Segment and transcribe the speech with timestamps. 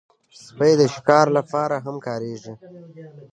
[0.45, 2.53] سپي د شکار لپاره هم کارېږي.